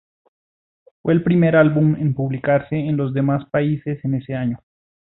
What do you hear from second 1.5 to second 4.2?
álbum en publicarse en los demás países en